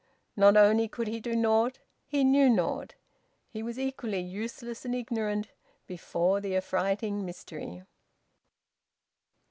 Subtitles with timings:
[0.35, 2.95] Not only could he do naught, he knew naught!
[3.47, 5.51] He was equally useless and ignorant
[5.85, 7.83] before the affrighting mystery.